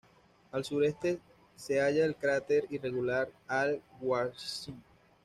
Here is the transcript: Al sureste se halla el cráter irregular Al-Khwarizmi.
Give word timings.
Al 0.51 0.65
sureste 0.65 1.19
se 1.55 1.79
halla 1.79 2.03
el 2.05 2.15
cráter 2.15 2.65
irregular 2.71 3.29
Al-Khwarizmi. 3.47 4.81